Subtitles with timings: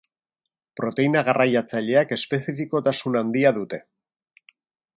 [0.79, 3.81] Proteina garraiatzaileak espezifikotasun handia dute.